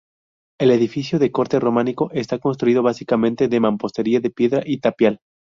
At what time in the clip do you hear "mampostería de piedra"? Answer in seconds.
3.59-4.63